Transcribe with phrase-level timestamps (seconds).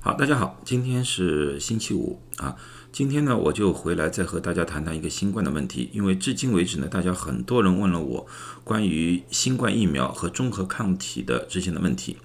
[0.00, 2.54] 好，大家好，今天是星期五啊。
[2.92, 5.90] 今天呢，我就回来再和大家谈谈一个新冠的问题。
[5.92, 8.26] 因为至今为止呢，大家很多人问了我
[8.62, 12.16] 关于新冠疫苗和中和抗体的之间的问题。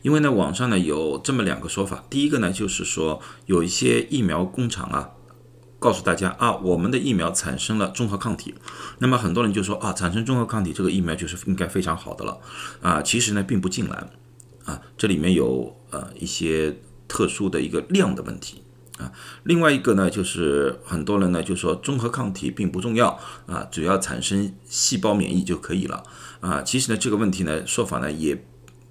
[0.00, 2.04] 因为呢，网上呢有这么两个说法。
[2.08, 5.10] 第一个呢，就是说有一些疫苗工厂啊，
[5.78, 8.54] 告诉大家啊，我们的疫苗产生了中和抗体。
[8.98, 12.40] 那么很多人就说啊，产生中和抗体这个疫苗就是应该非常好的了
[12.80, 13.02] 啊。
[13.02, 14.10] 其实呢，并不尽然。
[14.64, 16.76] 啊，这里面有呃一些
[17.08, 18.62] 特殊的一个量的问题
[18.98, 19.12] 啊。
[19.44, 26.02] 另外一个呢，就是很多人呢就说中和抗体并不重要啊，只要产生细胞免疫就可以了
[26.40, 26.62] 啊。
[26.62, 28.44] 其实呢，这个问题呢说法呢也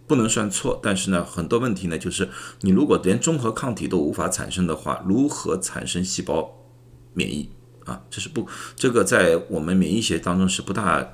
[0.07, 2.29] 不能算错，但是呢很多问题呢就是
[2.61, 6.53] 你如果连中和抗体都无法产生的话，如何产生细胞
[7.13, 7.49] 免疫
[7.85, 8.03] 啊？
[8.09, 11.13] 这是不这个在我们免疫学当中是不大。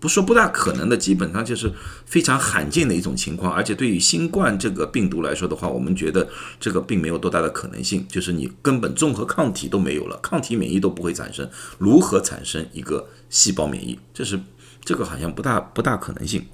[0.00, 1.72] 不说不大可能的，基本上就是
[2.06, 3.52] 非常罕见的一种情况。
[3.52, 6.28] 而且对于新冠这个病毒来说的话，我们觉得
[6.60, 13.98] 这个并没有多大的可能性，就是你根本综合抗体都没有了，抗体免疫都不会产生，如何产生一个细胞免疫？
[14.14, 14.38] 这是
[14.84, 16.46] 这个好像不大不大可能性。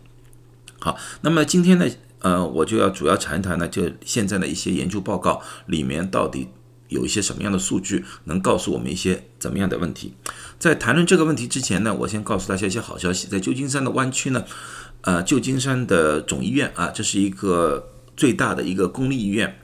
[0.78, 1.86] 好，那么今天呢，
[2.20, 6.48] 呃，我就要主要谈一谈呢，就现在的一些研究报告里面到底。
[6.88, 10.14] 有一些什么样的数据能告诉我们一些怎么样的问题？
[10.58, 13.26] 在谈论这个问题之前呢，我先告诉大家一些好消息。
[13.26, 14.44] 在旧金山的湾区呢，
[15.00, 19.58] 呃，旧金山的总医院啊，这是一个最大的一个公立医院。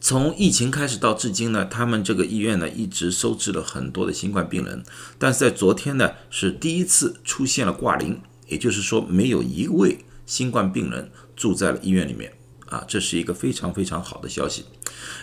[0.00, 4.84] 从疫情开始到至今呢，他们这个医院呢一直收治了很多的新冠病人，
[5.18, 12.32] 但是在昨天呢是第一次出现了挂零，也就是说没有一位新冠病人住在了医院里面。
[12.74, 14.64] 啊，这是一个非常非常好的消息。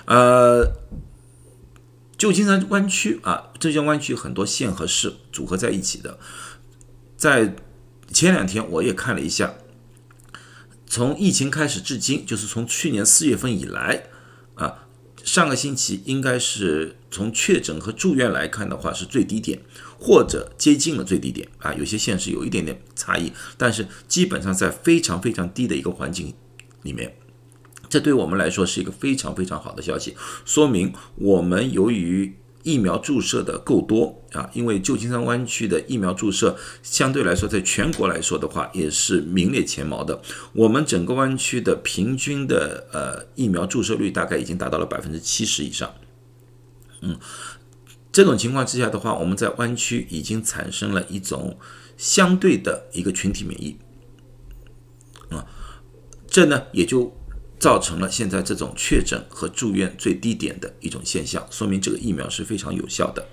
[0.06, 0.72] 呃，
[2.18, 6.18] 旧金山湾区啊，浙江湾区很多县和市组合在一起的。
[7.18, 7.54] 在
[8.14, 9.56] 前两天我也看了一下，
[10.88, 14.06] 从疫情开始至今，就是从去年四月份以来
[14.56, 14.88] 啊，
[15.22, 19.60] 上个星期应该是从确诊和住院来看的话是最低点，
[20.00, 21.74] 或者接近了最低点啊。
[21.74, 26.34] 有些县是有一点点差异，但是基本上在非常非常低的一个环境
[26.84, 27.18] 里面。
[27.92, 30.16] 这对我们来说是一个非常非常好的消息，
[30.46, 40.22] 说明我们由于疫苗注射的够多啊，因为旧金山湾区的疫苗注射相对来说，在全国来说的话，也是名列前茅的。
[40.54, 45.94] 我们整个湾区的平均的呃疫苗注射率大概已经达到了百分之七十以上。
[47.02, 47.20] 嗯，
[48.10, 51.58] 这种情况之下的话，我们在湾区已经产生了一种
[51.98, 53.76] 相对的一个群体免疫。
[55.28, 55.46] 啊，
[56.26, 57.14] 这呢也就。
[57.62, 63.24] 造成了现在这种确诊和住院最低点的一种现象，说明这个疫苗是非常有效的。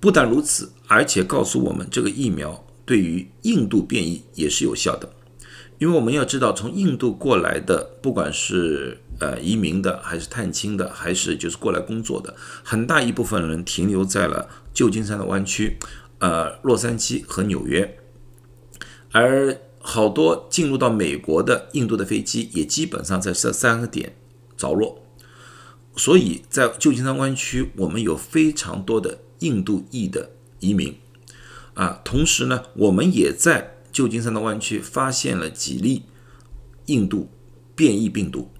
[0.00, 5.12] 不但如此，而且告诉我们这个疫苗对于印度变异也是有效的。
[5.78, 12.34] 因为我们要知道，从印度过来的，不管是呃移民的，还是探亲的，还是就是过来工作的，
[12.64, 15.76] 很大一部分人停留在了旧金山的湾区、
[16.18, 17.98] 呃洛杉矶和纽约，
[19.12, 19.54] 而。
[19.82, 24.14] 好多进入到美国的印度的飞机也基本上在这三个点
[24.56, 25.02] 着落，
[25.96, 30.94] 所以在旧金山湾区，我们有非常多的印度裔的移民
[31.72, 32.00] 啊。
[32.04, 36.02] 同时呢，我们也在旧金山的湾区发现了几例
[36.86, 37.30] 印度
[37.74, 38.50] 变异病毒，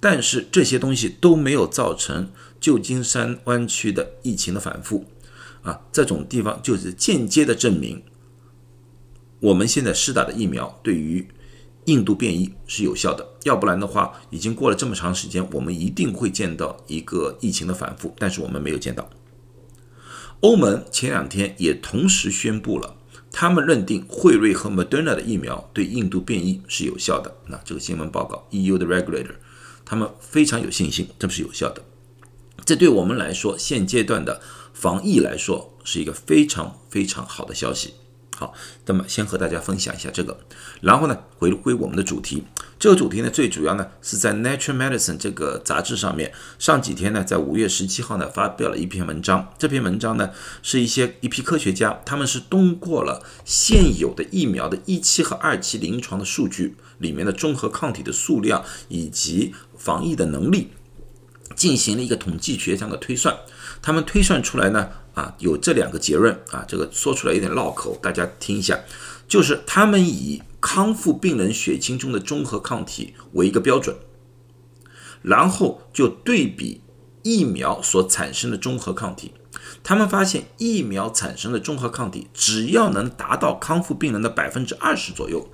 [0.00, 5.04] 但是这些东西都没有造成旧金山湾区的疫情的反复
[5.62, 5.82] 啊。
[5.92, 8.02] 这种地方就是间接的证明。
[9.40, 11.28] 我们现在施打的疫苗对于
[11.84, 19.08] 印度变异是有效的，要不然的话，已经过了这么长时间，我们一定会见到一个疫情的反复，但是我们没有见到。
[20.40, 22.96] 欧盟前两天也同时宣布了，
[23.32, 27.34] 他们认定辉瑞和 Moderna 的疫苗对印度变异是有效的。
[27.46, 29.36] 那这个新闻报告，EU 的 regulator，
[29.84, 31.82] 他们非常有信心，这是有效的。
[32.64, 34.40] 这对我们来说，现阶段的
[34.74, 37.94] 防疫来说，是一个非常非常好的消息。
[38.38, 38.54] 好，
[38.86, 40.38] 那么先和大家分享一下这个，
[40.80, 42.44] 然后呢，回归我们的主题。
[42.78, 49.52] 这个主题呢，最主要呢是在《Nature Medicine》这个杂志上面，上几天呢，在五月十七号呢，发表了一篇文章。
[49.58, 50.30] 这篇文章呢，
[50.62, 60.70] 是一些一批科学家，他们是通过了现有的疫苗的一期和二期临床的数据里面的综合抗体的数量以及防疫的能力，
[61.56, 63.36] 进行了一个统计学上的推算。
[63.82, 64.88] 他们推算出来呢。
[65.18, 68.78] 啊，有这两个结论啊，这个说出来有点绕口，大家听一下，
[69.26, 73.96] 就是他们以康复病人血清中的中和抗体为一个标准，
[75.22, 76.82] 然后就对比
[77.24, 79.32] 疫苗所产生的中和抗体，
[79.82, 85.50] 他们发现疫苗产生的中和抗体只要能达到康复病人的百分之二十左右，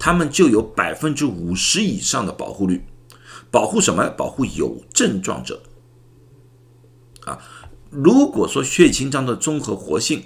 [0.00, 2.84] 他们就有百分之五十以上的保护率。
[3.52, 4.08] 保护什么？
[4.08, 5.62] 保护有症状者。
[7.24, 7.38] 啊，
[7.96, 10.24] 如果说血清障的综合活性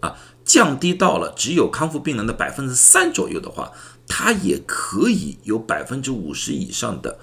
[0.00, 3.70] 啊降低到了只有康复病人的百分之三左右的话，
[4.08, 7.18] 它也可以有百分之五十以上的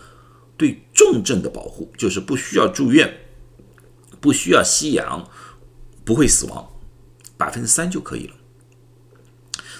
[0.55, 3.11] 对重症的保护，就是不需要住院，
[4.21, 5.27] 不需要吸氧，
[6.05, 6.69] 不会死亡，
[7.35, 8.35] 百分之三就可以了。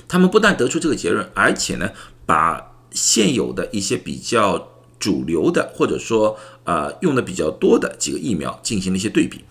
[0.07, 1.91] 他们不但得出这个结论，而且呢，
[2.25, 9.45] 把现有的一些比较主流的，或者说呃用的比较多的几个疫苗进行了一些对比。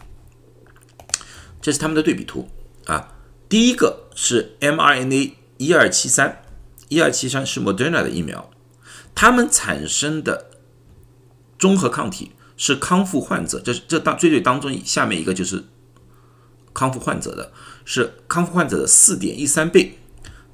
[1.61, 2.49] 这是他们的对比图
[2.87, 3.15] 啊。
[3.49, 6.43] 第一个是 mRNA 一二七三，
[6.89, 8.51] 一二七三是 Moderna 的疫苗，
[9.15, 10.51] 他们产生的
[11.59, 15.65] 综合抗体是康复患者，这是这当最最当中下面一个就是
[16.75, 17.53] 康复患者的，
[17.85, 19.99] 是康复患者的四点一三倍。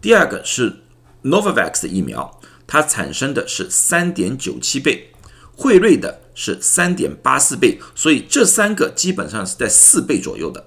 [0.01, 0.77] 第二个是
[1.25, 5.13] Novavax 的疫苗，它产生的是三点九七倍，
[5.57, 10.67] 辉瑞的是三点八四倍，所以这三个基本上是在四倍左右的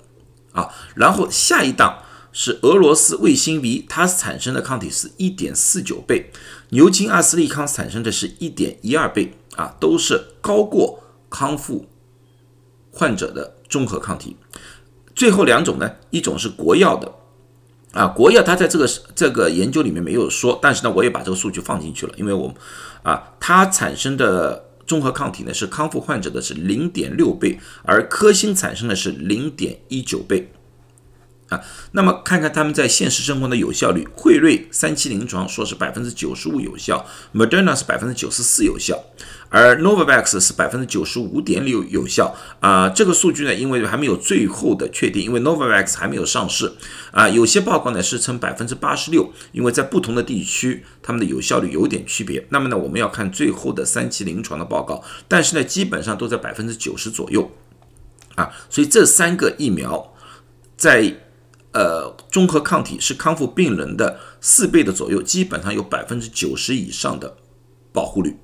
[0.58, 0.74] 啊。
[0.96, 6.32] 然后下一档是俄罗斯卫星 V，它产生的抗体是一点四九倍，
[6.72, 11.88] 牛津阿斯利康产生的是一点一二倍啊，都是高过康复
[12.92, 14.36] 患者的综合抗体。
[15.16, 17.14] 最后两种呢，一种是国药的。
[17.94, 22.54] 啊，国药它在这个这个研究里面没有说，但是呢，我也把这个数据放进去了，因为我
[23.02, 30.50] 啊，它产生的综合抗体呢是康复患者的是零点六倍，而科兴产生的是零点一九倍。
[31.50, 31.62] 啊，
[31.94, 39.02] 那么看看他们在现实生活的有效率，辉瑞三期临床说是百分之九十五有效，Moderna 是百分之九十四有效，
[39.48, 42.36] 而 Novavax 是百分之九十五点六有效。
[42.60, 46.74] 啊，这个数据呢，因为还没有最后的确定，因为 Novavax 还没有上市。
[47.12, 52.46] 啊，有些报告呢是称百分之八十六，因为在不同的地区，他们的有效率有点区别。
[52.50, 57.50] 那么呢，我们要看最后的三期临床的报告，但是呢，基本上都在百分之九十左右。
[58.36, 60.14] 啊，所以这三个疫苗
[60.76, 61.16] 在
[61.74, 67.38] 呃，综合抗体是康复病人的四倍的左右，基本上有百分之九十以上的
[67.92, 68.40] 保护率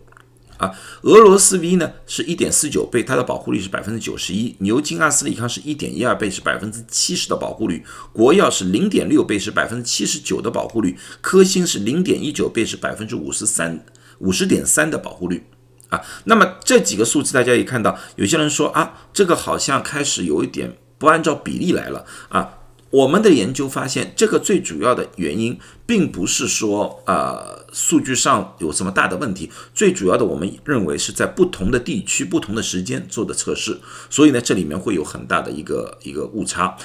[0.57, 0.71] 啊。
[1.01, 4.55] 俄罗斯 V 呢是一点四九倍，它的保护率是百分之九十一。
[4.59, 7.83] 牛津阿斯利康是一点一二倍，是百分之七十的保护率。
[8.11, 10.95] 国药是零点六倍，是百分之七十九的保护率。
[11.19, 13.83] 科兴是零点一九倍，是百分之五十三
[14.19, 15.47] 五十点三的保护率
[15.89, 15.99] 啊。
[16.25, 22.59] 那么这几个数字大家也看到，有些人说啊，这个好像开始有一点不按照比例来了啊。
[22.93, 29.49] 我们的研究发现，这个最主要的原因并不是说，呃，数据上有什么大的问题。
[29.73, 33.79] 最主要的，我们认为是在不同的地区、不同的时间做的测试，
[34.11, 36.77] 所以呢，这里面会有很大的一个一个误差。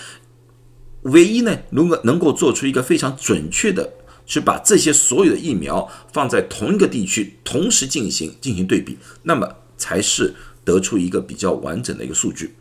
[1.02, 3.92] 唯一呢，如果能够做出一个非常准确的，
[4.24, 9.46] 去把这些所有的疫苗放在同一个地区同时进行进行对比，那么
[9.76, 10.34] 才是
[10.64, 12.54] 得出一个比较完整的一个数据。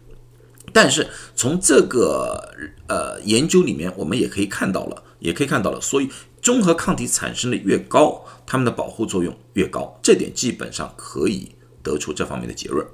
[0.74, 2.54] 但是从这个
[2.88, 6.10] 呃研究里面，我们也可以看到了，也可以看到了，所以
[6.42, 12.86] 综合抗体产生的越高，它们的保护作用越高，这点基本上可以得出这方面的结论，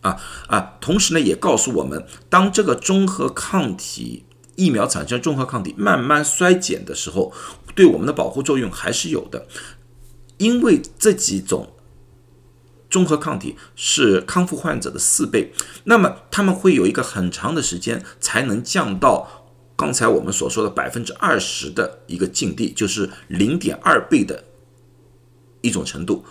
[0.00, 4.24] 啊啊，同时呢，也告诉我们，当这个综合抗体
[4.54, 7.32] 疫苗产生综合抗体慢慢衰减的时候，
[7.74, 9.46] 对我们的保护作用还是有的，
[10.38, 11.73] 因为这几种。
[12.94, 15.52] 综合抗体是康复患者的四倍，
[15.82, 24.44] 那么他们会有一个很长的时间才能降到刚才我们所说的百分之二十的一个境地，就是零点二倍的
[25.60, 26.24] 一种程度。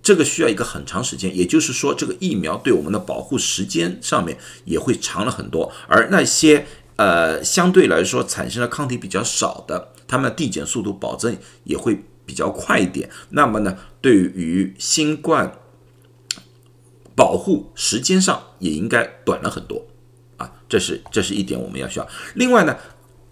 [0.00, 5.72] 这个需要一个很长时间，也就是说，这个疫苗对我们的保护时间上面也会长了很多。
[5.88, 13.10] 而那些呃相对来说产生的抗体比较少的，他们递减速度保证也会比较快一点。
[13.30, 15.52] 那么呢，对于新冠。
[17.16, 19.86] 保护时间上也应该短了很多
[20.36, 22.08] 啊，这是这是一点我们要需要。
[22.34, 22.76] 另外呢，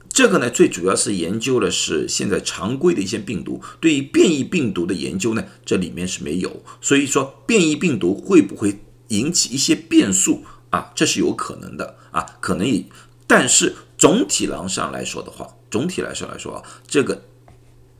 [0.08, 6.62] 这个呢最主要是研究的是现在常规的一些病毒，对于变异病毒的研究呢，这里面是没有。
[6.80, 10.92] 所以说变异病毒会不会引起一些变数啊？
[10.94, 12.84] 这是有可能的啊，可能也。
[13.26, 17.22] 但是总体上来说的话，总体来说来说啊，这个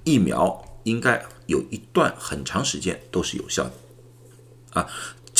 [0.05, 3.73] 疫苗应该有一段很长时间都是有效的
[4.75, 4.87] 啊。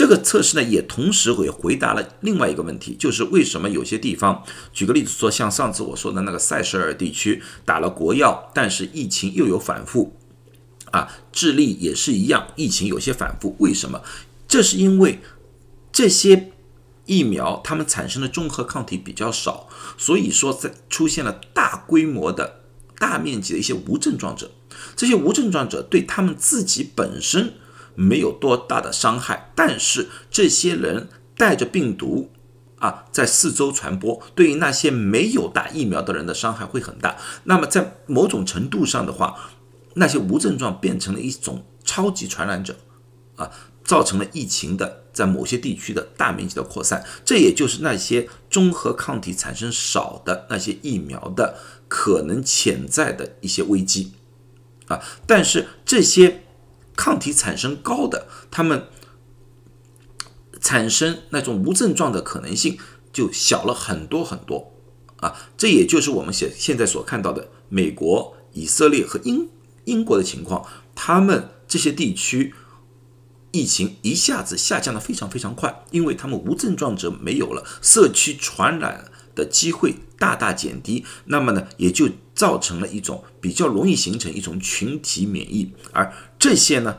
[0.03, 4.43] 这个测试呢，也同时会回答了另外一个问题，就是为什么有些地方，
[4.73, 10.17] 举个例子说，像上次我说的那个塞舌尔地区打了国药，但是疫情又有反复，
[10.91, 14.03] 啊，智利也是一样，疫情有些反复，为什么？
[14.49, 15.21] 这是因为
[15.93, 16.51] 这些
[17.07, 22.63] 疫苗它们产生的综合抗体比较少，所以说在出现了大规模的
[22.99, 24.51] 大面积的一些无症状者，
[24.97, 27.55] 这些无症状者对他们自己本身。
[27.95, 32.31] 没有多大的伤害，但是这些人带着病毒
[32.79, 37.17] 啊，在四周传播，对于那些没有打疫苗的人的伤害会很大。
[37.45, 39.37] 那么在某种程度上的话，
[39.95, 42.77] 那些无症状变成了一种超级传染者
[43.37, 43.51] 啊，
[43.85, 47.05] 造成了疫情的在某些地区的大面积的扩散。
[47.25, 51.59] 这也就是那些综合抗体产生少的那些疫苗的
[51.89, 54.13] 可能潜在的一些危机
[54.87, 55.01] 啊。
[55.27, 56.42] 但是这些。
[56.97, 58.87] 抗体产生高的，他们
[60.61, 62.79] 产生那种无症状的可能性
[63.13, 64.73] 就小了很多很多
[65.17, 65.37] 啊！
[65.57, 69.49] 这也就是我们现现在所看到的美国、以色列和英
[69.85, 72.55] 英国的情况，他们这些地区
[73.51, 82.09] 疫情一下子下降的非常非常快，因为他们无症状者没有了，社区传染的机会大大减低，那么呢，也就。
[82.35, 86.97] 造成了一种比较容易形成一种群体免疫，而这些呢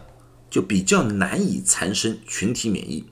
[0.47, 3.03] 就比较难以产生群体免疫。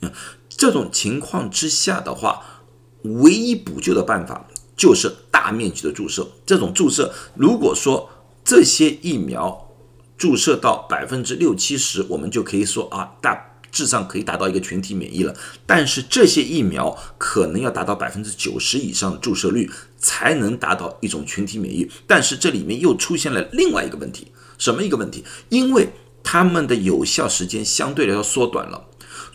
[0.00, 0.12] 嗯，
[0.48, 2.62] 这种情况之下的话，
[3.02, 6.26] 唯一补救的办法就是大面积的注射。
[6.46, 8.08] 这种注射，如果说
[8.44, 9.74] 这些疫苗
[10.16, 13.51] 注射到百分之六七十，我们就可以说啊大。
[13.72, 15.34] 至上可以达到一个群体免疫了，
[15.66, 21.90] 但是这些疫苗可能要达到百分之九十以上的注射率才能达到一种群体免疫。
[22.06, 25.24] 但是这里面又出现了另外一个问题，什么一个问题？
[25.48, 25.88] 因为
[26.22, 28.88] 他们的有效时间相对来说缩短了，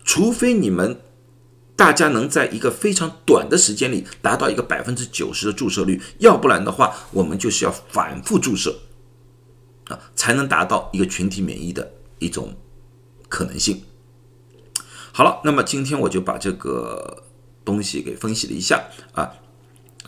[0.05, 1.01] 除非你们
[1.75, 8.79] 大家能在一个非常短的时间里达到一个百分之九十的注射率，要不然的话，我们就是要反复注射
[9.87, 12.55] 啊，才能达到一个群体免疫的一种
[13.27, 13.81] 可能性。
[15.17, 17.23] 好了，那么今天我就把这个
[17.65, 18.83] 东西给分析了一下
[19.13, 19.33] 啊，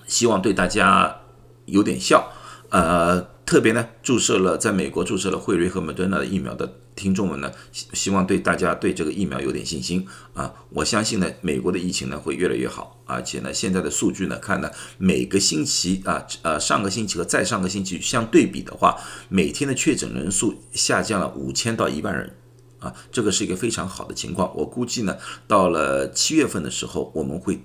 [0.06, 1.22] 希望对大家
[1.66, 2.32] 有点效。
[2.70, 10.54] 呃，特别呢，注射了在美国注射了辉瑞和莫德纳的疫苗的听众们呢，希希望对大家对这个疫苗有点信心啊。
[10.70, 18.96] 我相信呢，美国的疫情呢会越来越好，而且呢，现在的数据呢看呢，每个星期啊，呃，上个星期和再上个星期相对比的话，
[19.28, 22.36] 每天的确诊人数下降了五千到一万人。
[22.80, 24.56] 啊，这个是一个非常好的情况。
[24.56, 25.18] 我估计呢，
[25.48, 27.62] 到了七月份的时候，我们会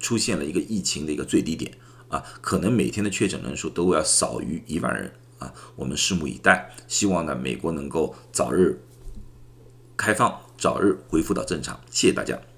[0.00, 1.72] 出现了一个疫情的一个最低点
[2.08, 5.52] 啊，可能每天的确诊人数都要少于一万人啊。
[5.76, 8.82] 我们拭目以待，希望呢，美国能够早日
[9.96, 11.78] 开放，早日恢复到正常。
[11.90, 12.51] 谢谢大家。